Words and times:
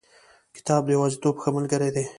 کتاب 0.55 0.81
د 0.85 0.89
یوازیتوب 0.95 1.35
ښه 1.41 1.49
ملګری 1.57 1.89
دی. 1.95 2.05